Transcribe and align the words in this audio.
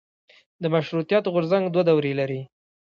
د 0.61 0.63
مشروطیت 0.73 1.25
غورځنګ 1.33 1.65
دوه 1.73 1.83
دورې 1.89 2.13
لري. 2.19 2.41